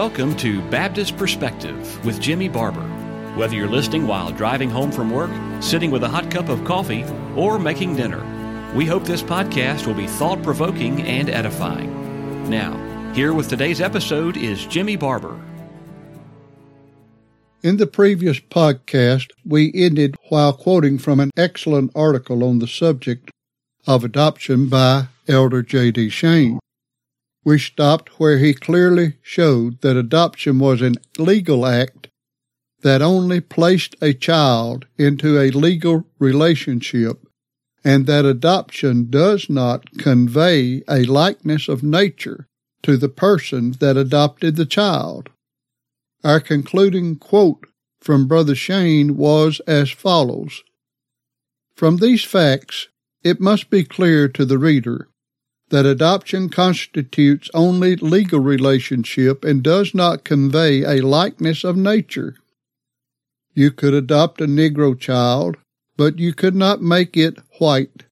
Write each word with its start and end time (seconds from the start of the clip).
welcome 0.00 0.34
to 0.34 0.62
Baptist 0.70 1.14
Perspective 1.18 2.06
with 2.06 2.22
Jimmy 2.22 2.48
Barber. 2.48 2.88
Whether 3.36 3.54
you're 3.54 3.68
listening 3.68 4.06
while 4.06 4.32
driving 4.32 4.70
home 4.70 4.90
from 4.90 5.10
work, 5.10 5.30
sitting 5.62 5.90
with 5.90 6.02
a 6.02 6.08
hot 6.08 6.30
cup 6.30 6.48
of 6.48 6.64
coffee, 6.64 7.04
or 7.36 7.58
making 7.58 7.96
dinner, 7.96 8.24
we 8.74 8.86
hope 8.86 9.04
this 9.04 9.22
podcast 9.22 9.86
will 9.86 9.92
be 9.92 10.06
thought 10.06 10.42
provoking 10.42 11.02
and 11.02 11.28
edifying. 11.28 12.48
Now, 12.48 13.12
here 13.12 13.34
with 13.34 13.50
today's 13.50 13.82
episode 13.82 14.38
is 14.38 14.64
Jimmy 14.64 14.96
Barber. 14.96 15.38
In 17.62 17.76
the 17.76 17.86
previous 17.86 18.40
podcast, 18.40 19.26
we 19.44 19.70
ended 19.74 20.16
while 20.30 20.54
quoting 20.54 20.96
from 20.96 21.20
an 21.20 21.30
excellent 21.36 21.92
article 21.94 22.42
on 22.42 22.60
the 22.60 22.66
subject 22.66 23.30
of 23.86 24.02
adoption 24.02 24.70
by 24.70 25.08
Elder 25.28 25.60
J.D. 25.60 26.08
Shane. 26.08 26.58
We 27.44 27.58
stopped 27.58 28.20
where 28.20 28.38
he 28.38 28.52
clearly 28.52 29.14
showed 29.22 29.80
that 29.80 29.96
adoption 29.96 30.58
was 30.58 30.82
a 30.82 30.92
legal 31.18 31.64
act 31.66 32.08
that 32.82 33.02
only 33.02 33.40
placed 33.40 33.94
a 34.00 34.12
child 34.12 34.86
into 34.98 35.38
a 35.38 35.50
legal 35.50 36.06
relationship 36.18 37.26
and 37.84 38.06
that 38.06 38.24
adoption 38.24 39.08
does 39.10 39.48
not 39.48 39.96
convey 39.98 40.82
a 40.88 41.04
likeness 41.04 41.68
of 41.68 41.82
nature 41.82 42.46
to 42.82 42.96
the 42.96 43.08
person 43.08 43.72
that 43.80 43.96
adopted 43.96 44.56
the 44.56 44.66
child. 44.66 45.30
Our 46.22 46.40
concluding 46.40 47.16
quote 47.16 47.66
from 48.00 48.28
Brother 48.28 48.54
Shane 48.54 49.16
was 49.16 49.60
as 49.66 49.90
follows 49.90 50.62
From 51.74 51.96
these 51.96 52.24
facts, 52.24 52.88
it 53.22 53.40
must 53.40 53.70
be 53.70 53.84
clear 53.84 54.28
to 54.28 54.44
the 54.44 54.58
reader 54.58 55.09
that 55.70 55.86
adoption 55.86 56.48
constitutes 56.48 57.48
only 57.54 57.96
legal 57.96 58.40
relationship 58.40 59.44
and 59.44 59.62
does 59.62 59.94
not 59.94 60.24
convey 60.24 60.82
a 60.82 61.04
likeness 61.04 61.64
of 61.64 61.76
nature. 61.76 62.36
You 63.54 63.70
could 63.70 63.94
adopt 63.94 64.40
a 64.40 64.46
Negro 64.46 64.98
child, 64.98 65.56
but 65.96 66.18
you 66.18 66.32
could 66.32 66.54
not 66.54 66.82
make 66.82 67.16
it 67.16 67.38
white. 67.58 68.04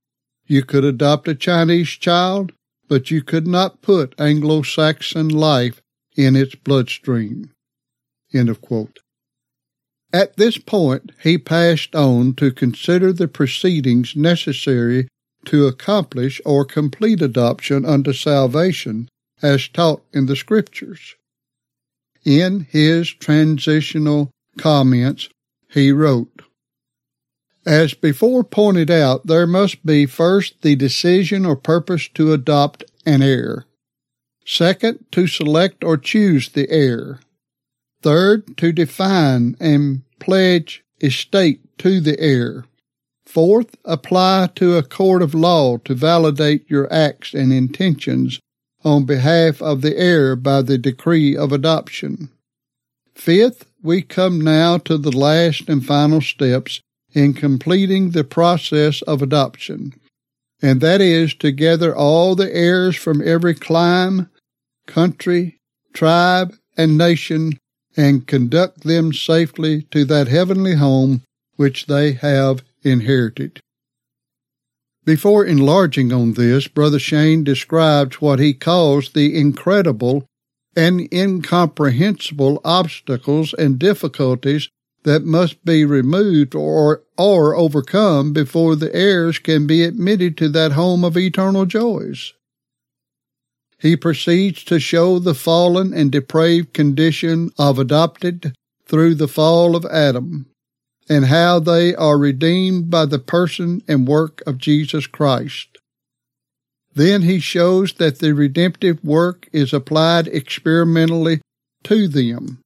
You 0.47 0.65
could 0.65 0.85
adopt 0.85 1.29
a 1.29 1.35
Chinese 1.35 1.91
child, 1.91 2.53
but 2.89 3.11
you 3.11 3.23
could 3.23 3.47
not 3.47 3.83
put 3.83 4.15
Anglo-Saxon 4.19 5.29
life 5.29 5.83
in 6.17 6.35
its 6.37 6.55
bloodstream. 6.55 7.51
At 10.13 10.37
this 10.37 10.59
point, 10.59 11.13
he 11.23 11.39
passed 11.39 11.95
on 11.95 12.35
to 12.35 12.51
consider 12.51 13.13
the 13.13 13.29
proceedings 13.29 14.17
necessary 14.17 15.09
to 15.49 15.67
accomplish 15.67 16.41
or 16.45 16.65
complete 16.65 17.23
adoption 17.23 17.85
unto 17.85 18.13
salvation 18.13 19.09
as 19.41 19.69
taught 19.69 20.03
in 20.13 20.27
the 20.27 20.37
Scriptures. 20.37 21.17
In 22.25 22.67
his 22.71 23.09
transitional 23.09 24.31
comments, 24.59 25.31
he 25.71 25.91
wrote, 25.91 26.43
As 27.65 27.95
before 27.95 28.45
pointed 28.45 28.91
out, 28.91 29.27
there 29.27 29.47
must 29.47 29.87
be 29.87 30.05
first 30.05 30.61
the 30.61 30.77
decision 30.77 31.47
or 31.47 31.57
purpose 31.57 32.09
to 32.15 32.33
adopt 32.35 32.85
an 33.07 33.23
heir. 33.23 33.65
Second, 34.45 35.07
to 35.13 35.27
select 35.27 35.83
or 35.83 35.97
choose 35.97 36.51
the 36.51 36.69
heir. 36.71 37.21
Third, 38.03 38.57
to 38.59 38.73
define 38.73 39.57
and 39.59 40.03
pledge 40.19 40.83
estate 41.01 41.61
to 41.79 42.01
the 42.01 42.19
heir. 42.21 42.65
Fourth, 43.29 43.77
apply 43.85 44.49
to 44.55 44.77
a 44.77 44.83
court 44.83 45.21
of 45.21 45.35
law 45.35 45.77
to 45.85 45.95
validate 45.95 46.65
your 46.71 46.91
acts 46.91 47.35
and 47.35 47.53
intentions 47.53 48.41
on 48.85 49.05
behalf 49.05 49.61
of 49.61 49.83
the 49.83 49.95
heir 49.99 50.35
by 50.35 50.63
the 50.63 50.79
decree 50.79 51.37
of 51.37 51.53
adoption. 51.53 52.31
Fifth, 53.15 53.67
we 53.83 54.01
come 54.01 54.41
now 54.41 54.79
to 54.79 54.97
the 54.97 55.15
last 55.15 55.69
and 55.69 55.85
final 55.85 56.23
steps 56.23 56.81
in 57.13 57.35
completing 57.35 58.13
the 58.13 58.25
process 58.25 59.03
of 59.03 59.21
adoption, 59.21 59.93
and 60.63 60.81
that 60.81 61.03
is 61.03 61.35
to 61.35 61.53
gather 61.53 61.95
all 61.95 62.35
the 62.35 62.51
heirs 62.57 62.97
from 62.97 63.21
every 63.23 63.55
clime, 63.55 64.31
country, 64.87 65.59
tribe, 65.93 66.55
and 66.79 66.97
nation 66.97 67.59
and 67.95 68.27
conduct 68.27 68.85
them 68.85 69.13
safely 69.13 69.83
to 69.91 70.07
that 70.07 70.29
heavenly 70.29 70.77
home 70.77 71.21
which 71.57 71.89
they 71.89 72.13
have 72.13 72.63
inherited. 72.91 73.61
Before 75.05 75.45
enlarging 75.45 76.13
on 76.13 76.35
this, 76.35 76.69
Brother 76.69 76.99
Shane 76.99 77.43
describes 77.43 78.21
what 78.21 78.39
he 78.39 78.53
calls 78.53 79.13
the 79.13 79.39
incredible 79.39 80.27
and 80.77 81.09
incomprehensible 81.13 82.61
obstacles 82.65 83.55
and 83.55 83.79
difficulties 83.79 84.69
that 85.05 85.25
must 85.25 85.65
be 85.65 85.85
removed 85.85 86.55
or, 86.55 87.05
or 87.17 87.57
overcome 87.57 88.33
before 88.35 88.77
the 88.77 88.95
heirs 88.95 89.39
can 89.39 89.67
be 89.67 89.83
admitted 89.83 90.37
to 90.37 90.49
that 90.51 90.73
home 90.73 91.05
of 91.05 91.17
eternal 91.17 91.65
joys. 91.65 92.35
He 93.79 93.97
proceeds 93.97 94.63
to 94.65 94.79
show 94.79 95.19
the 95.19 95.35
fallen 95.35 95.95
and 95.95 96.13
depraved 96.13 96.75
condition 96.75 97.51
of 97.59 97.79
adopted 97.79 98.55
through 98.85 99.15
the 99.15 99.29
fall 99.29 99.75
of 99.75 99.87
Adam 99.87 100.47
and 101.09 101.27
how 101.27 101.59
they 101.59 101.95
are 101.95 102.19
redeemed 102.19 102.91
by 102.91 103.07
the 103.07 103.19
person 103.19 103.83
and 103.89 104.07
work 104.07 104.43
of 104.47 104.59
Jesus 104.59 105.07
Christ. 105.07 105.79
Then 106.95 107.23
he 107.23 107.39
shows 107.39 107.95
that 107.95 108.19
the 108.19 108.35
redemptive 108.35 109.03
work 109.05 109.49
is 109.53 109.73
applied 109.73 110.27
experimentally 110.29 111.41
to 111.85 112.09
them. 112.09 112.61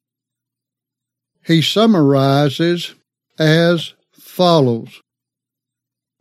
He 1.44 1.60
summarizes 1.60 2.94
as 3.38 3.94
follows. 4.12 5.00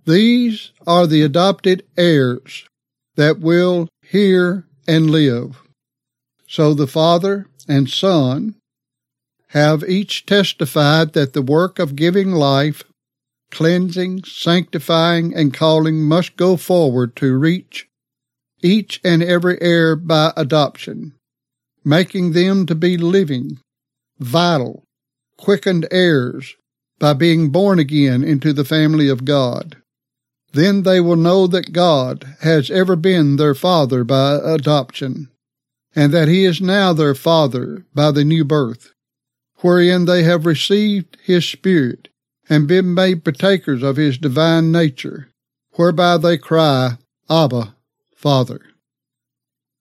These 0.05 0.71
are 0.85 1.07
the 1.07 1.21
adopted 1.21 1.85
heirs 1.95 2.67
that 3.15 3.39
will 3.39 3.87
hear 4.03 4.65
and 4.87 5.09
live. 5.09 5.61
So 6.47 6.73
the 6.73 6.87
Father 6.87 7.47
and 7.67 7.89
Son 7.89 8.55
have 9.51 9.83
each 9.83 10.25
testified 10.25 11.11
that 11.11 11.33
the 11.33 11.41
work 11.41 11.77
of 11.77 11.97
giving 11.97 12.31
life, 12.31 12.83
cleansing, 13.49 14.23
sanctifying, 14.23 15.35
and 15.35 15.53
calling 15.53 16.01
must 16.03 16.37
go 16.37 16.55
forward 16.55 17.13
to 17.17 17.37
reach 17.37 17.89
each 18.63 19.01
and 19.03 19.21
every 19.21 19.61
heir 19.61 19.97
by 19.97 20.31
adoption, 20.37 21.13
making 21.83 22.31
them 22.31 22.65
to 22.65 22.73
be 22.73 22.95
living, 22.95 23.59
vital, 24.19 24.85
quickened 25.35 25.85
heirs 25.91 26.55
by 26.97 27.11
being 27.11 27.49
born 27.49 27.77
again 27.77 28.23
into 28.23 28.53
the 28.53 28.63
family 28.63 29.09
of 29.09 29.25
God. 29.25 29.75
Then 30.53 30.83
they 30.83 31.01
will 31.01 31.17
know 31.17 31.45
that 31.47 31.73
God 31.73 32.37
has 32.39 32.71
ever 32.71 32.95
been 32.95 33.35
their 33.35 33.55
Father 33.55 34.05
by 34.05 34.35
adoption, 34.35 35.27
and 35.93 36.13
that 36.13 36.29
He 36.29 36.45
is 36.45 36.61
now 36.61 36.93
their 36.93 37.15
Father 37.15 37.85
by 37.93 38.11
the 38.11 38.23
new 38.23 38.45
birth 38.45 38.93
wherein 39.61 40.05
they 40.05 40.23
have 40.23 40.45
received 40.45 41.17
his 41.23 41.45
Spirit 41.45 42.09
and 42.49 42.67
been 42.67 42.93
made 42.93 43.23
partakers 43.23 43.83
of 43.83 43.95
his 43.95 44.17
divine 44.17 44.71
nature, 44.71 45.29
whereby 45.73 46.17
they 46.17 46.37
cry, 46.37 46.97
Abba, 47.29 47.75
Father. 48.15 48.61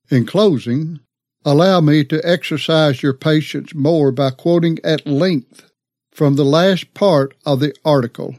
In 0.09 0.25
closing, 0.25 0.99
allow 1.43 1.81
me 1.81 2.03
to 2.05 2.25
exercise 2.27 3.03
your 3.03 3.13
patience 3.13 3.73
more 3.73 4.11
by 4.11 4.29
quoting 4.29 4.77
at 4.83 5.07
length 5.07 5.69
from 6.11 6.35
the 6.35 6.45
last 6.45 6.93
part 6.93 7.33
of 7.45 7.59
the 7.59 7.73
article. 7.83 8.35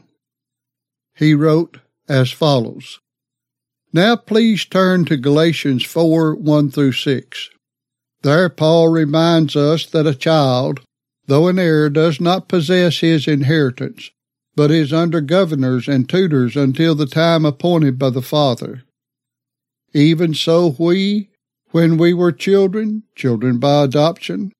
He 1.15 1.33
wrote 1.33 1.79
as 2.07 2.31
follows. 2.31 2.99
Now 3.91 4.15
please 4.15 4.65
turn 4.65 5.05
to 5.05 5.17
Galatians 5.17 5.83
4, 5.83 6.35
1 6.35 6.71
through 6.71 6.93
6. 6.93 7.49
There 8.23 8.49
Paul 8.49 8.87
reminds 8.87 9.55
us 9.55 9.85
that 9.87 10.07
a 10.07 10.15
child 10.15 10.81
though 11.27 11.47
an 11.47 11.57
heir 11.57 11.89
does 11.89 12.19
not 12.19 12.47
possess 12.47 12.99
his 12.99 13.27
inheritance, 13.27 14.11
but 14.55 14.71
is 14.71 14.93
under 14.93 15.21
governors 15.21 15.87
and 15.87 16.07
tutors 16.07 16.55
until 16.55 16.95
the 16.95 17.05
time 17.05 17.45
appointed 17.45 17.97
by 17.97 18.09
the 18.09 18.21
Father. 18.21 18.83
Even 19.93 20.33
so 20.33 20.75
we, 20.77 21.29
when 21.71 21.97
we 21.97 22.13
were 22.13 22.31
children, 22.31 23.03
children 23.15 23.57
by 23.57 23.83
adoption, 23.83 24.51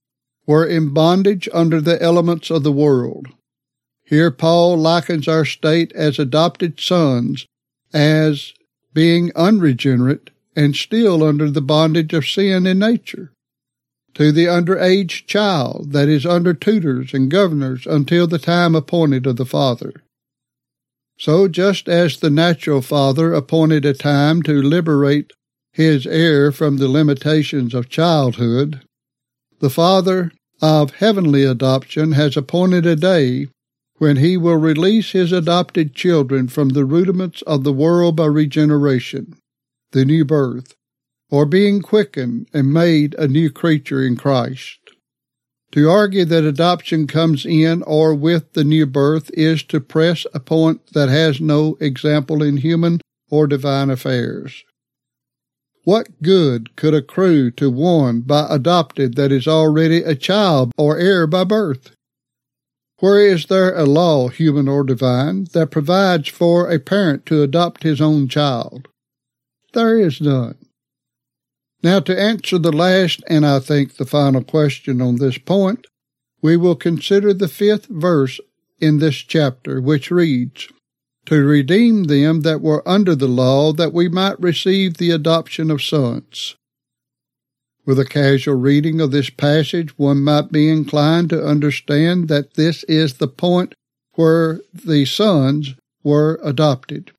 were 0.45 0.65
in 0.65 0.94
bondage 0.94 1.48
under 1.54 1.80
the 1.80 2.01
elements 2.01 2.50
of 2.50 2.63
the 2.63 2.71
world. 2.71 3.27
Here 4.06 4.31
Paul 4.31 4.77
likens 4.77 5.27
our 5.27 5.45
state 5.45 5.92
as 5.94 6.19
adopted 6.19 6.80
sons 6.80 7.45
as 7.94 8.54
being 8.94 9.31
unregenerate 9.36 10.30
and 10.56 10.75
still 10.75 11.24
under 11.24 11.50
the 11.50 11.62
bondage 11.62 12.13
of 12.13 12.27
sin 12.27 12.68
in 12.68 12.80
nature 12.80 13.31
to 14.15 14.31
the 14.31 14.45
underage 14.45 15.25
child 15.25 15.92
that 15.92 16.07
is 16.07 16.25
under 16.25 16.54
tutors 16.54 17.13
and 17.13 17.31
governors 17.31 17.86
until 17.88 18.27
the 18.27 18.39
time 18.39 18.75
appointed 18.75 19.25
of 19.25 19.38
the 19.38 19.45
father. 19.45 19.94
So 21.18 21.48
just 21.48 21.88
as 21.88 22.19
the 22.19 22.30
natural 22.30 22.81
father 22.81 23.33
appointed 23.33 23.86
a 23.86 23.94
time 23.94 24.42
to 24.44 24.62
liberate 24.62 25.31
his 25.71 26.06
heir 26.06 26.51
from 26.51 26.77
the 26.77 26.88
limitations 26.88 27.74
of 27.74 27.89
childhood, 27.89 28.81
The 29.60 29.69
Father 29.69 30.31
of 30.62 30.95
heavenly 30.95 31.44
adoption 31.44 32.12
has 32.12 32.36
appointed 32.36 32.86
a 32.86 32.95
day 32.95 33.48
when 33.98 34.18
he 34.18 34.36
will 34.36 34.57
release 34.57 35.12
his 35.12 35.31
adopted 35.31 35.95
children 35.95 36.48
from 36.48 36.69
the 36.69 36.86
rudiments 36.86 37.42
of 37.44 37.63
the 37.63 37.71
world 37.71 38.15
by 38.15 38.25
regeneration, 38.25 39.36
the 39.92 40.04
new 40.04 40.25
birth, 40.25 40.75
or 41.33 41.47
being 41.47 41.81
quickened 41.81 42.47
and 42.53 42.71
made 42.71 43.15
a 43.15 43.27
new 43.27 43.50
creature 43.50 44.03
in 44.03 44.15
Christ. 44.15 44.77
To 45.71 45.89
argue 45.89 46.25
that 46.25 46.44
adoption 46.44 47.07
comes 47.07 47.44
in 47.44 47.81
or 47.88 48.13
with 48.13 48.53
the 48.53 48.63
new 48.63 48.85
birth 48.85 49.31
is 49.33 49.63
to 49.63 49.81
press 49.81 50.27
a 50.35 50.39
point 50.39 50.94
that 50.94 51.09
has 51.09 51.41
no 51.41 51.75
example 51.80 52.44
in 52.44 52.57
human 52.57 53.01
or 53.31 53.47
divine 53.47 53.89
affairs. 53.89 54.63
What 55.85 56.21
good 56.21 56.75
could 56.75 56.94
accrue 56.94 57.50
to 57.53 57.71
one 57.71 58.21
by 58.21 58.45
adopted 58.47 59.15
that 59.15 59.31
is 59.31 59.47
already 59.47 60.03
a 60.03 60.13
child 60.13 60.71
or 60.77 61.00
heir 61.00 61.25
by 61.25 61.45
birth? 61.45 61.95
Where 63.00 63.25
is 63.25 63.47
there 63.47 63.75
a 63.75 63.86
law, 63.86 64.27
human 64.27 64.68
or 64.68 64.83
divine, 64.83 65.47
that 65.53 65.71
provides 65.71 66.29
for 66.29 66.69
a 66.69 66.77
parent 66.77 67.25
to 67.25 67.41
adopt 67.41 67.81
his 67.81 68.00
own 68.00 68.27
child? 68.27 68.88
There 69.74 70.00
is 70.00 70.21
none. 70.21 70.62
Now, 71.83 72.00
to 72.00 72.18
answer 72.19 72.57
the 72.57 72.71
last 72.71 73.21
and 73.27 73.45
I 73.45 73.59
think 73.59 73.97
the 73.97 74.06
final 74.06 74.41
question 74.41 75.01
on 75.01 75.18
this 75.18 75.38
point, 75.38 75.85
we 76.41 76.56
will 76.56 76.75
consider 76.75 77.33
the 77.33 77.50
fifth 77.50 77.88
verse 77.88 78.39
in 78.80 79.00
this 79.00 79.15
chapter, 79.15 79.81
which 79.81 80.09
reads, 80.09 80.69
To 81.25 81.44
redeem 81.44 82.06
them 82.06 82.41
that 82.41 82.62
were 82.62 82.88
under 82.88 83.15
the 83.15 83.27
law, 83.27 83.74
that 83.74 83.94
we 83.94 84.07
might 84.07 84.39
receive 84.39 84.95
the 84.95 85.12
adoption 85.12 85.69
of 85.69 85.81
sons. 85.81 86.56
With 87.86 88.00
a 88.00 88.06
casual 88.06 88.56
reading 88.56 89.01
of 89.01 89.12
this 89.12 89.29
passage, 89.29 89.97
one 89.97 90.24
might 90.24 90.53
be 90.53 90.69
inclined 90.69 91.29
to 91.31 91.45
understand 91.45 92.29
that 92.29 92.53
this 92.53 92.86
is 92.86 93.15
the 93.15 93.27
point 93.27 93.75
where 94.13 94.62
the 94.74 95.03
sons 95.03 95.75
were 96.01 96.39
adopted. 96.44 97.12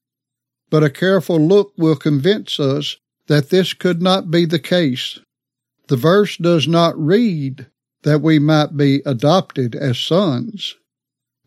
But 0.70 0.82
a 0.82 0.90
careful 0.90 1.38
look 1.38 1.75
will 1.76 1.96
convince 1.96 2.58
us 2.58 2.96
that 3.26 3.50
this 3.50 3.73
could 3.73 4.03
not 4.03 4.31
be 4.31 4.44
the 4.44 4.59
case. 4.59 5.19
The 5.88 5.97
verse 5.97 6.37
does 6.37 6.67
not 6.69 6.99
read 6.99 7.67
that 8.03 8.21
we 8.21 8.38
might 8.38 8.76
be 8.76 9.03
adopted 9.06 9.75
as 9.75 9.99
sons, 9.99 10.76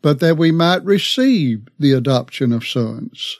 but 0.02 0.20
that 0.20 0.36
we 0.36 0.50
might 0.50 0.84
receive 0.84 1.66
the 1.78 1.92
adoption 1.92 2.52
of 2.52 2.66
sons. 2.66 3.38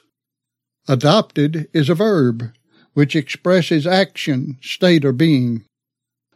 Adopted 0.87 1.69
is 1.73 1.89
a 1.89 1.95
verb 1.95 2.51
which 2.93 3.15
expresses 3.15 3.85
action, 3.85 4.57
state, 4.61 5.05
or 5.05 5.11
being. 5.11 5.63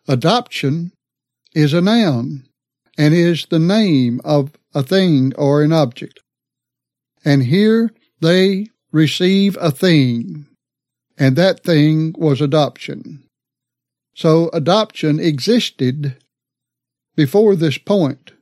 Adoption 0.08 0.92
is 1.54 1.74
a 1.74 1.82
noun 1.82 2.46
and 2.98 3.14
is 3.14 3.48
the 3.50 3.60
name 3.60 4.22
of 4.24 4.52
a 4.74 4.84
thing 4.84 5.34
or 5.36 5.64
an 5.64 5.74
object. 5.74 6.20
And 7.26 7.44
here 7.44 7.92
they 8.20 8.68
receive 8.92 9.58
a 9.60 9.72
thing 9.72 10.48
and 11.24 11.38
that 11.38 11.64
thing 11.64 12.14
was 12.18 12.42
adoption. 12.42 13.24
So 14.14 14.50
adoption 14.52 15.22
existed 15.22 16.18
before 17.16 17.56
this 17.56 17.78
point, 17.78 18.34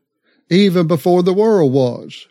even 0.50 0.88
before 0.88 1.22
the 1.22 1.32
world 1.32 1.72
was. 1.74 2.28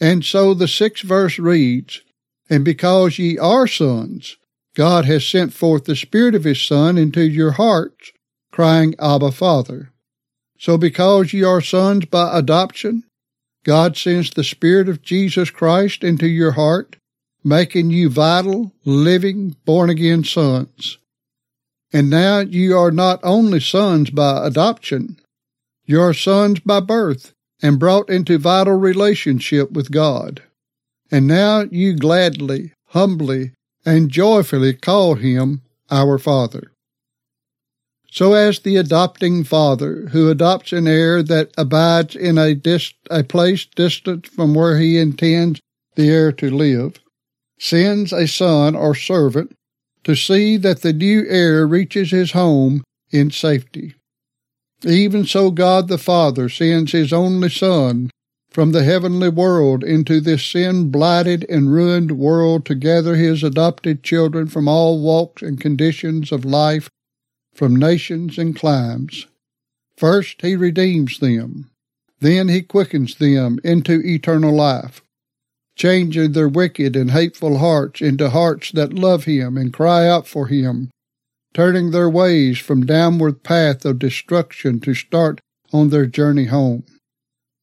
And 0.00 0.24
so 0.24 0.54
the 0.54 0.66
sixth 0.66 1.04
verse 1.04 1.38
reads, 1.38 2.00
And 2.48 2.64
because 2.64 3.18
ye 3.18 3.36
are 3.36 3.66
sons, 3.66 4.38
God 4.74 5.04
has 5.04 5.26
sent 5.26 5.52
forth 5.52 5.84
the 5.84 5.94
Spirit 5.94 6.34
of 6.34 6.44
His 6.44 6.62
Son 6.62 6.96
into 6.96 7.20
your 7.20 7.52
hearts, 7.52 8.12
crying, 8.50 8.94
Abba, 8.98 9.30
Father. 9.30 9.90
So 10.58 10.78
because 10.78 11.34
ye 11.34 11.44
are 11.44 11.60
sons 11.60 12.06
by 12.06 12.38
adoption, 12.38 13.04
God 13.62 13.94
sends 13.94 14.30
the 14.30 14.42
Spirit 14.42 14.88
of 14.88 15.02
Jesus 15.02 15.50
Christ 15.50 16.02
into 16.02 16.26
your 16.26 16.52
heart, 16.52 16.96
making 17.46 17.90
you 17.90 18.10
vital, 18.10 18.72
living, 18.84 19.54
born 19.64 19.88
again 19.88 20.24
sons. 20.24 20.98
And 21.92 22.10
now 22.10 22.40
you 22.40 22.76
are 22.76 22.90
not 22.90 23.20
only 23.22 23.60
sons 23.60 24.10
by 24.10 24.44
adoption, 24.44 25.16
you 25.84 26.00
are 26.00 26.12
sons 26.12 26.58
by 26.58 26.80
birth 26.80 27.32
and 27.62 27.78
brought 27.78 28.10
into 28.10 28.36
vital 28.36 28.74
relationship 28.74 29.70
with 29.70 29.92
God. 29.92 30.42
And 31.12 31.28
now 31.28 31.60
you 31.70 31.94
gladly, 31.94 32.72
humbly, 32.88 33.52
and 33.84 34.10
joyfully 34.10 34.74
call 34.74 35.14
him 35.14 35.62
our 35.88 36.18
Father. 36.18 36.72
So 38.10 38.32
as 38.32 38.58
the 38.58 38.76
adopting 38.76 39.44
father 39.44 40.08
who 40.10 40.30
adopts 40.30 40.72
an 40.72 40.88
heir 40.88 41.22
that 41.22 41.52
abides 41.56 42.16
in 42.16 42.38
a, 42.38 42.56
dist- 42.56 42.96
a 43.08 43.22
place 43.22 43.66
distant 43.66 44.26
from 44.26 44.52
where 44.52 44.80
he 44.80 44.98
intends 44.98 45.60
the 45.94 46.08
heir 46.08 46.32
to 46.32 46.50
live, 46.50 46.98
sends 47.58 48.12
a 48.12 48.26
son 48.26 48.74
or 48.74 48.94
servant 48.94 49.56
to 50.04 50.14
see 50.14 50.56
that 50.56 50.82
the 50.82 50.92
new 50.92 51.24
heir 51.26 51.66
reaches 51.66 52.10
his 52.10 52.32
home 52.32 52.84
in 53.10 53.30
safety. 53.30 53.94
Even 54.84 55.24
so, 55.24 55.50
God 55.50 55.88
the 55.88 55.98
Father 55.98 56.48
sends 56.48 56.92
his 56.92 57.12
only 57.12 57.48
Son 57.48 58.10
from 58.50 58.72
the 58.72 58.84
heavenly 58.84 59.28
world 59.28 59.82
into 59.82 60.20
this 60.20 60.44
sin 60.44 60.90
blighted 60.90 61.44
and 61.48 61.72
ruined 61.72 62.12
world 62.12 62.64
to 62.66 62.74
gather 62.74 63.16
his 63.16 63.42
adopted 63.42 64.02
children 64.02 64.46
from 64.46 64.68
all 64.68 65.00
walks 65.00 65.42
and 65.42 65.60
conditions 65.60 66.30
of 66.30 66.44
life, 66.44 66.88
from 67.54 67.74
nations 67.74 68.38
and 68.38 68.54
climes. 68.54 69.26
First, 69.96 70.42
he 70.42 70.56
redeems 70.56 71.18
them. 71.18 71.70
Then 72.20 72.48
he 72.48 72.62
quickens 72.62 73.16
them 73.16 73.58
into 73.64 74.00
eternal 74.04 74.54
life 74.54 75.02
changing 75.76 76.32
their 76.32 76.48
wicked 76.48 76.96
and 76.96 77.10
hateful 77.10 77.58
hearts 77.58 78.00
into 78.00 78.30
hearts 78.30 78.72
that 78.72 78.92
love 78.92 79.24
him 79.24 79.56
and 79.56 79.72
cry 79.72 80.08
out 80.08 80.26
for 80.26 80.48
him, 80.48 80.90
turning 81.52 81.90
their 81.90 82.08
ways 82.08 82.58
from 82.58 82.86
downward 82.86 83.42
path 83.42 83.84
of 83.84 83.98
destruction 83.98 84.80
to 84.80 84.94
start 84.94 85.40
on 85.72 85.90
their 85.90 86.06
journey 86.06 86.46
home. 86.46 86.84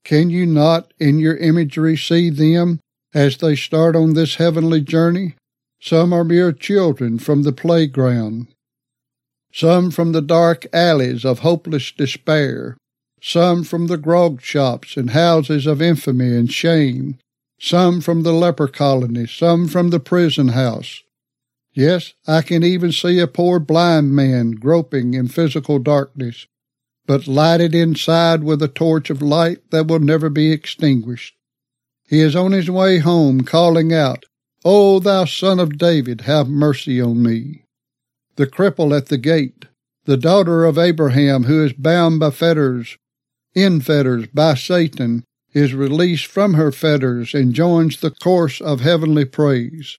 Can 0.06 0.30
you 0.30 0.46
not 0.46 0.94
in 1.00 1.18
your 1.18 1.38
imagery 1.38 1.98
see 1.98 2.30
them 2.30 2.80
as 3.14 3.38
they 3.38 3.56
start 3.56 3.96
on 3.96 4.14
this 4.14 4.36
heavenly 4.36 4.82
journey? 4.82 5.36
Some 5.82 6.14
are 6.14 6.24
mere 6.24 6.52
children 6.52 7.20
from 7.20 7.44
the 7.44 7.52
playground, 7.52 8.48
some 9.54 9.92
from 9.92 10.12
the 10.12 10.22
dark 10.22 10.66
alleys 10.74 11.26
of 11.26 11.40
hopeless 11.40 11.92
despair, 11.92 12.78
some 13.22 13.64
from 13.64 13.88
the 13.88 13.98
grog 13.98 14.42
shops 14.42 14.98
and 14.98 15.10
houses 15.12 15.66
of 15.66 15.82
infamy 15.82 16.36
and 16.36 16.52
shame, 16.52 17.18
some 17.60 18.02
from 18.02 18.24
the 18.24 18.34
leper 18.34 18.68
colony, 18.68 19.26
some 19.26 19.68
from 19.68 19.90
the 19.90 20.00
prison 20.00 20.50
house. 20.50 21.04
Yes, 21.74 22.14
I 22.28 22.42
can 22.42 22.64
even 22.64 22.92
see 22.92 23.20
a 23.20 23.28
poor 23.28 23.60
blind 23.60 24.12
man 24.12 24.52
groping 24.52 25.14
in 25.14 25.28
physical 25.28 25.80
darkness, 25.80 26.46
but 27.06 27.28
lighted 27.28 27.74
inside 27.74 28.44
with 28.44 28.62
a 28.62 28.68
torch 28.68 29.10
of 29.10 29.22
light 29.22 29.72
that 29.72 29.88
will 29.88 30.00
never 30.00 30.30
be 30.30 30.52
extinguished. 30.52 31.36
He 32.08 32.20
is 32.20 32.36
on 32.36 32.52
his 32.52 32.70
way 32.70 33.00
home 33.00 33.42
calling 33.42 33.92
out, 33.92 34.26
O 34.64 35.00
thou 35.00 35.26
son 35.26 35.60
of 35.60 35.78
David, 35.78 36.22
have 36.22 36.48
mercy 36.48 37.02
on 37.02 37.24
me. 37.24 37.66
The 38.36 38.48
cripple 38.48 38.96
at 38.96 39.08
the 39.08 39.18
gate, 39.18 39.66
the 40.06 40.18
daughter 40.18 40.66
of 40.66 40.78
Abraham 40.78 41.46
who 41.46 41.64
is 41.64 41.74
bound 41.74 42.20
by 42.20 42.30
fetters, 42.30 42.98
in 43.56 43.82
fetters 43.82 44.28
by 44.28 44.54
Satan, 44.56 45.24
is 45.54 45.74
released 45.74 46.26
from 46.26 46.56
her 46.56 46.72
fetters 46.72 47.34
and 47.34 47.54
joins 47.54 48.00
the 48.00 48.12
course 48.12 48.60
of 48.60 48.82
heavenly 48.82 49.26
praise. 49.26 49.98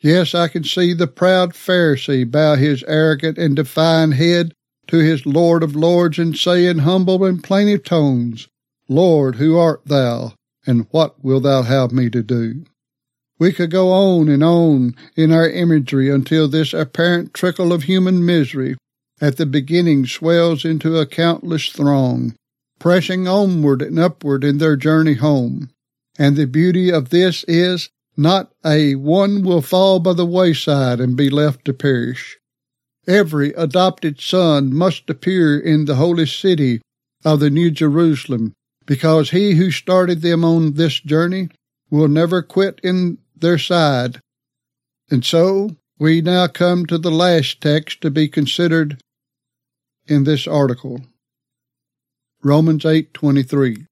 Yes, 0.00 0.34
I 0.34 0.48
can 0.48 0.64
see 0.64 0.92
the 0.92 1.06
proud 1.06 1.52
Pharisee 1.52 2.30
bow 2.30 2.56
his 2.56 2.84
arrogant 2.86 3.38
and 3.38 3.56
defiant 3.56 4.14
head 4.14 4.52
to 4.88 4.98
his 4.98 5.26
Lord 5.26 5.62
of 5.62 5.74
Lords 5.74 6.18
and 6.18 6.36
say 6.36 6.66
in 6.66 6.80
humble 6.80 7.24
and 7.24 7.42
plaintive 7.42 7.84
tones, 7.84 8.48
Lord, 8.88 9.36
who 9.36 9.56
art 9.56 9.82
thou, 9.86 10.34
and 10.66 10.86
what 10.90 11.24
wilt 11.24 11.42
thou 11.44 11.62
have 11.62 11.92
me 11.92 12.10
to 12.10 12.22
do? 12.22 12.64
We 13.38 13.52
could 13.52 13.70
go 13.70 13.90
on 13.90 14.28
and 14.28 14.42
on 14.42 14.94
in 15.16 15.32
our 15.32 15.48
imagery 15.48 16.08
until 16.08 16.48
this 16.48 16.72
apparent 16.72 17.34
trickle 17.34 17.72
of 17.72 17.82
human 17.82 18.24
misery 18.24 18.76
at 19.20 19.36
the 19.36 19.46
beginning 19.46 20.06
swells 20.06 20.64
into 20.64 20.98
a 20.98 21.06
countless 21.06 21.70
throng, 21.70 22.34
pressing 22.78 23.26
onward 23.26 23.82
and 23.82 23.98
upward 23.98 24.44
in 24.44 24.58
their 24.58 24.76
journey 24.76 25.14
home. 25.14 25.70
And 26.18 26.36
the 26.36 26.46
beauty 26.46 26.90
of 26.90 27.10
this 27.10 27.44
is 27.44 27.90
not 28.16 28.52
a 28.64 28.94
one 28.94 29.42
will 29.42 29.62
fall 29.62 30.00
by 30.00 30.14
the 30.14 30.26
wayside 30.26 31.00
and 31.00 31.16
be 31.16 31.28
left 31.28 31.64
to 31.66 31.74
perish. 31.74 32.38
Every 33.06 33.52
adopted 33.52 34.20
son 34.20 34.74
must 34.74 35.08
appear 35.10 35.58
in 35.58 35.84
the 35.84 35.96
holy 35.96 36.26
city 36.26 36.80
of 37.24 37.40
the 37.40 37.50
New 37.50 37.70
Jerusalem, 37.70 38.52
because 38.84 39.30
he 39.30 39.54
who 39.54 39.70
started 39.70 40.22
them 40.22 40.44
on 40.44 40.74
this 40.74 41.00
journey 41.00 41.50
will 41.90 42.08
never 42.08 42.42
quit 42.42 42.80
in 42.82 43.18
their 43.36 43.58
side. 43.58 44.20
And 45.10 45.24
so 45.24 45.76
we 45.98 46.20
now 46.20 46.46
come 46.46 46.86
to 46.86 46.98
the 46.98 47.10
last 47.10 47.60
text 47.60 48.00
to 48.00 48.10
be 48.10 48.28
considered 48.28 49.00
in 50.06 50.24
this 50.24 50.46
article. 50.46 51.02
Romans 52.46 52.84
8:23. 52.84 53.86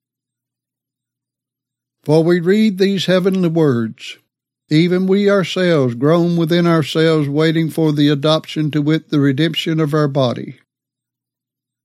For 2.05 2.23
we 2.23 2.39
read 2.39 2.79
these 2.79 3.07
heavenly 3.07 3.49
words, 3.49 4.19
even 4.71 5.09
we 5.09 5.29
ourselves 5.29 5.97
groan 5.97 6.37
within 6.37 6.65
ourselves 6.65 7.29
waiting 7.29 7.69
for 7.69 7.91
the 7.91 8.09
adoption 8.09 8.71
to 8.71 8.81
wit 8.81 9.09
the 9.09 9.19
redemption 9.19 9.81
of 9.81 9.93
our 9.93 10.07
body. 10.07 10.61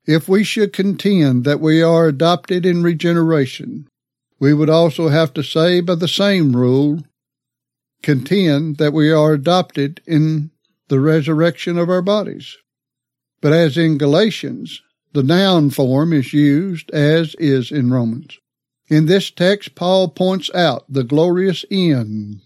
If 0.05 0.29
we 0.29 0.43
should 0.43 0.71
contend 0.71 1.43
that 1.43 1.59
we 1.59 1.81
are 1.81 2.07
adopted 2.07 2.67
in 2.67 2.83
regeneration, 2.83 3.87
we 4.39 4.53
would 4.53 4.69
also 4.69 5.07
have 5.07 5.33
to 5.33 5.43
say 5.43 5.81
by 5.81 5.95
the 5.95 6.07
same 6.07 6.55
rule, 6.55 7.03
contend 8.03 8.77
that 8.77 8.93
we 8.93 9.09
are 9.11 9.33
adopted 9.33 10.01
in 10.05 10.51
the 10.87 10.99
resurrection 10.99 11.79
of 11.79 11.89
our 11.89 12.03
bodies. 12.03 12.57
But 13.41 13.53
as 13.53 13.75
in 13.75 13.97
Galatians, 13.97 14.83
the 15.13 15.23
noun 15.23 15.69
form 15.69 16.13
is 16.13 16.33
used 16.33 16.91
as 16.91 17.35
is 17.35 17.71
in 17.71 17.91
Romans. 17.91 18.37
In 18.87 19.05
this 19.05 19.29
text, 19.31 19.75
Paul 19.75 20.09
points 20.09 20.49
out 20.53 20.85
the 20.89 21.03
glorious 21.03 21.63
end 21.69 22.41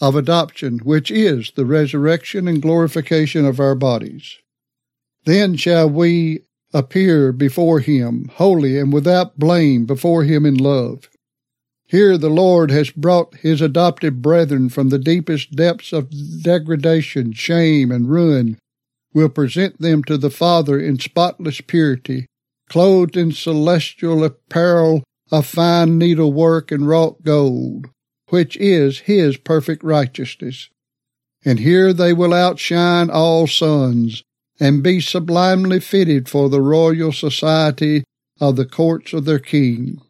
of 0.00 0.16
adoption, 0.16 0.78
which 0.78 1.10
is 1.10 1.52
the 1.54 1.64
resurrection 1.64 2.48
and 2.48 2.60
glorification 2.60 3.44
of 3.44 3.60
our 3.60 3.74
bodies. 3.74 4.38
Then 5.24 5.56
shall 5.56 5.88
we 5.88 6.40
appear 6.72 7.32
before 7.32 7.80
him, 7.80 8.30
holy 8.34 8.78
and 8.78 8.92
without 8.92 9.38
blame 9.38 9.86
before 9.86 10.24
him 10.24 10.44
in 10.44 10.56
love. 10.56 11.08
Here 11.86 12.18
the 12.18 12.30
Lord 12.30 12.70
has 12.70 12.90
brought 12.90 13.36
his 13.36 13.60
adopted 13.60 14.20
brethren 14.20 14.68
from 14.68 14.88
the 14.88 14.98
deepest 14.98 15.54
depths 15.54 15.92
of 15.92 16.10
degradation, 16.42 17.32
shame, 17.32 17.92
and 17.92 18.10
ruin, 18.10 18.58
will 19.14 19.28
present 19.28 19.80
them 19.80 20.02
to 20.04 20.18
the 20.18 20.30
Father 20.30 20.78
in 20.78 20.98
spotless 20.98 21.60
purity, 21.60 22.26
clothed 22.68 23.16
in 23.16 23.32
celestial 23.32 24.24
apparel 24.24 25.04
of 25.30 25.46
fine 25.46 25.96
needlework 25.96 26.70
and 26.70 26.86
wrought 26.86 27.22
gold, 27.22 27.86
which 28.28 28.56
is 28.56 29.00
his 29.00 29.36
perfect 29.36 29.82
righteousness. 29.82 30.68
And 31.44 31.60
here 31.60 31.92
they 31.92 32.12
will 32.12 32.34
outshine 32.34 33.10
all 33.10 33.46
suns, 33.46 34.22
and 34.58 34.82
be 34.82 35.00
sublimely 35.00 35.80
fitted 35.80 36.28
for 36.28 36.48
the 36.48 36.60
royal 36.60 37.12
society 37.12 38.04
of 38.40 38.56
the 38.56 38.66
courts 38.66 39.12
of 39.12 39.24
their 39.24 39.38
King. 39.38 40.00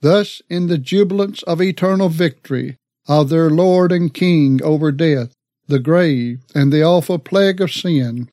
Thus, 0.00 0.40
in 0.48 0.68
the 0.68 0.78
jubilance 0.78 1.42
of 1.42 1.60
eternal 1.60 2.08
victory 2.08 2.76
of 3.06 3.28
their 3.28 3.50
Lord 3.50 3.92
and 3.92 4.12
King 4.12 4.62
over 4.62 4.92
death, 4.92 5.32
the 5.70 5.78
grave, 5.78 6.40
and 6.54 6.72
the 6.72 6.82
awful 6.82 7.18
plague 7.18 7.60
of 7.60 7.72
sin, 7.72 8.28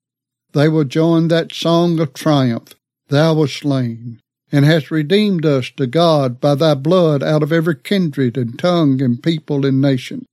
they 0.53 0.67
will 0.67 0.83
join 0.83 1.27
that 1.27 1.53
song 1.53 1.99
of 1.99 2.13
triumph, 2.13 2.73
Thou 3.09 3.35
wast 3.35 3.57
slain, 3.57 4.19
and 4.51 4.65
hast 4.65 4.91
redeemed 4.91 5.45
us 5.45 5.71
to 5.77 5.87
God 5.87 6.41
by 6.41 6.55
thy 6.55 6.73
blood 6.73 7.23
out 7.23 7.43
of 7.43 7.53
every 7.53 7.75
kindred 7.75 8.37
and 8.37 8.57
tongue 8.59 9.01
and 9.01 9.21
people 9.23 9.65
and 9.65 9.81
nation. 9.81 10.25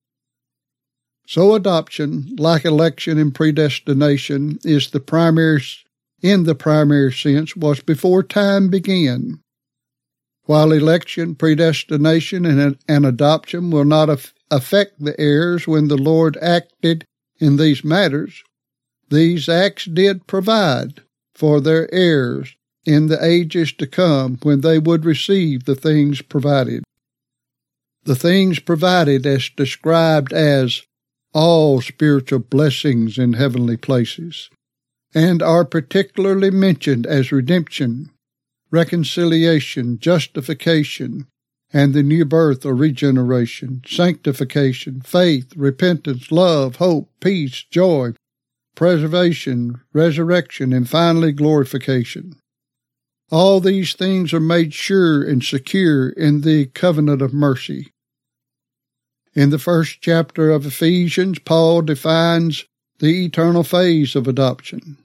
So 1.27 1.55
adoption, 1.55 2.35
like 2.39 2.65
election 2.65 3.19
and 3.19 3.35
predestination, 3.35 4.59
is 4.65 4.91
the 4.91 5.01
primary, 5.01 5.63
in 6.21 6.45
the 6.45 6.55
primary 6.55 7.13
sense, 7.13 7.57
was 7.57 7.81
before 7.81 8.23
time 8.23 8.69
began. 8.69 9.41
While 10.45 10.73
election, 10.73 11.35
predestination, 11.35 12.45
and, 12.45 12.79
and 12.87 13.07
adoption 13.07 13.71
will 13.71 13.85
not 13.85 14.11
af- 14.11 14.35
affect 14.51 15.03
the 15.03 15.19
heirs 15.19 15.67
when 15.67 15.89
the 15.89 15.97
Lord 15.97 16.37
acted 16.39 17.07
in 17.39 17.57
these 17.57 17.83
matters, 17.83 18.43
these 19.09 19.49
acts 19.49 19.87
did 19.87 20.27
provide 20.27 21.03
for 21.35 21.61
their 21.61 21.93
heirs 21.93 22.57
in 22.85 23.07
the 23.07 23.25
ages 23.25 23.73
to 23.73 23.87
come 23.87 24.39
when 24.43 24.61
they 24.61 24.79
would 24.79 25.05
receive 25.05 25.65
the 25.65 25.75
things 25.75 26.21
provided. 26.21 26.85
The 28.05 28.15
things 28.15 28.59
provided 28.59 29.27
as 29.27 29.49
described 29.49 30.33
as 30.33 30.83
all 31.33 31.81
spiritual 31.81 32.41
blessings 32.41 33.19
in 33.19 33.33
heavenly 33.33 33.77
places, 33.77 34.51
and 35.15 35.43
are 35.43 35.65
particularly 35.65 36.51
mentioned 36.51 37.07
as 37.07 37.33
redemption, 37.33 38.11
reconciliation, 38.75 40.01
justification, 40.01 41.29
and 41.73 41.95
the 41.95 42.03
new 42.03 42.25
birth 42.25 42.67
or 42.67 42.75
regeneration, 42.75 43.81
sanctification, 43.87 45.01
faith, 45.01 45.53
repentance, 45.57 46.33
love, 46.33 46.77
hope, 46.77 47.09
peace, 47.21 47.65
joy, 47.71 48.13
preservation, 48.75 49.81
resurrection, 49.93 50.73
and 50.73 50.91
finally 50.91 51.31
glorification. 51.31 52.35
All 53.31 53.61
these 53.61 53.95
things 53.95 54.33
are 54.33 54.41
made 54.41 54.75
sure 54.75 55.23
and 55.23 55.43
secure 55.43 56.09
in 56.09 56.41
the 56.41 56.67
covenant 56.67 57.23
of 57.23 57.33
mercy. 57.33 57.93
In 59.35 59.51
the 59.51 59.59
first 59.59 59.99
chapter 60.01 60.51
of 60.51 60.67
Ephesians, 60.67 61.39
Paul 61.39 61.83
defines 61.83 62.65
the 62.99 63.25
eternal 63.25 63.63
phase 63.63 64.17
of 64.17 64.27
adoption. 64.27 64.99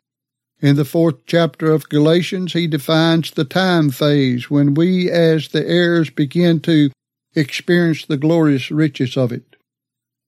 In 0.62 0.75
the 0.75 0.86
fourth 0.86 1.25
chapter 1.25 1.72
of 1.72 1.88
Galatians, 1.88 2.51
he 2.51 2.68
defines 2.68 3.32
the 3.32 3.46
time 3.46 3.92
phase 3.92 4.50
when 4.50 4.74
we, 4.74 5.10
as 5.10 5.48
the 5.48 5.66
heirs, 5.66 6.10
begin 6.10 6.60
to 6.62 6.89
experience 7.34 8.06
the 8.06 8.18
glorious 8.18 8.70
riches 8.70 9.16
of 9.16 9.32
it. 9.32 9.56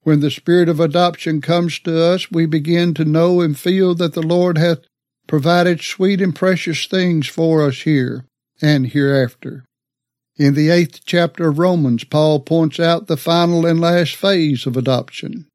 When 0.03 0.21
the 0.21 0.31
spirit 0.31 0.69
of 0.69 0.79
adoption 0.79 1.41
comes 1.41 1.79
to 1.79 2.01
us, 2.01 2.31
we 2.31 2.45
begin 2.45 2.93
to 2.93 3.05
know 3.05 3.41
and 3.41 3.59
feel 3.59 3.93
that 3.95 4.13
the 4.13 4.21
Lord 4.21 4.57
hath 4.57 4.79
provided 5.27 5.81
sweet 5.81 6.21
and 6.21 6.33
precious 6.33 6.85
things 6.85 7.27
for 7.27 7.63
us 7.63 7.81
here 7.81 8.25
and 8.61 8.87
hereafter. 8.87 9.65
In 10.37 10.53
the 10.53 10.69
eighth 10.69 11.01
chapter 11.05 11.49
of 11.49 11.59
Romans, 11.59 12.05
Paul 12.05 12.39
points 12.39 12.79
out 12.79 13.07
the 13.07 13.17
final 13.17 13.65
and 13.65 13.81
last 13.81 14.15
phase 14.15 14.65
of 14.65 14.77
adoption. 14.77 15.47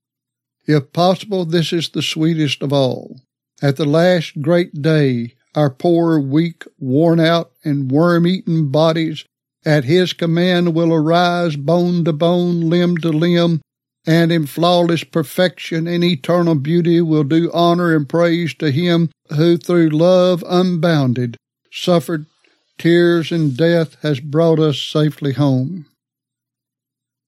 If 0.66 0.92
possible, 0.92 1.44
this 1.44 1.72
is 1.72 1.88
the 1.88 2.02
sweetest 2.02 2.62
of 2.62 2.72
all. 2.72 3.20
At 3.62 3.76
the 3.76 3.86
last 3.86 4.42
great 4.42 4.82
day, 4.82 5.34
our 5.54 5.70
poor, 5.70 6.20
weak, 6.20 6.64
worn 6.78 7.18
out, 7.18 7.52
and 7.64 7.90
worm 7.90 8.26
eaten 8.26 8.70
bodies 8.70 9.24
at 9.64 9.84
his 9.84 10.12
command 10.12 10.74
will 10.74 10.92
arise 10.92 11.56
bone 11.56 12.04
to 12.04 12.12
bone, 12.12 12.68
limb 12.68 12.98
to 12.98 13.08
limb, 13.08 13.60
and 14.06 14.30
in 14.30 14.46
flawless 14.46 15.02
perfection 15.02 15.88
and 15.88 16.04
eternal 16.04 16.54
beauty 16.54 17.00
will 17.00 17.24
do 17.24 17.50
honor 17.52 17.96
and 17.96 18.08
praise 18.08 18.54
to 18.54 18.70
him 18.70 19.10
who 19.34 19.56
through 19.56 19.88
love 19.88 20.44
unbounded 20.46 21.36
suffered 21.72 22.26
tears 22.78 23.32
and 23.32 23.56
death 23.56 23.96
has 24.02 24.20
brought 24.20 24.60
us 24.60 24.80
safely 24.80 25.32
home. 25.32 25.86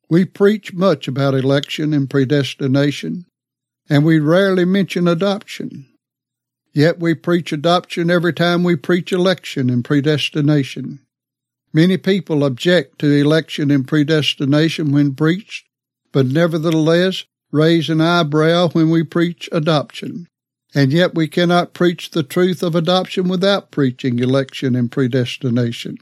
We 0.09 0.25
preach 0.25 0.73
much 0.73 1.09
about 1.09 1.35
election 1.35 1.93
and 1.93 2.09
predestination, 2.09 3.27
and 3.91 4.05
we 4.05 4.21
rarely 4.21 4.65
mention 4.65 5.09
adoption. 5.09 5.87
Yet 6.79 7.01
we 7.01 7.15
preach 7.15 7.53
adoption 7.53 8.09
every 8.09 8.33
time 8.33 8.63
we 8.63 8.77
preach 8.77 9.11
election 9.11 9.69
and 9.69 9.85
predestination. 9.85 11.01
Many 11.73 11.97
people 11.97 12.45
object 12.45 13.01
to 13.01 13.11
election 13.11 13.73
and 13.73 13.85
predestination 13.85 14.93
when 14.93 15.17
preached 15.17 15.67
but 16.13 16.27
nevertheless 16.27 17.25
raise 17.51 17.91
an 17.91 18.01
eyebrow 18.01 18.69
when 18.69 18.91
we 18.91 19.03
preach 19.03 19.49
adoption. 19.51 20.29
And 20.73 20.93
yet 20.93 21.17
we 21.17 21.27
cannot 21.27 21.75
preach 21.75 22.11
the 22.11 22.23
truth 22.23 22.63
of 22.63 22.77
adoption 22.77 23.27
without 23.27 23.73
preaching 23.73 24.21
election 24.21 24.77
and 24.77 24.89
predestination. 24.89 25.97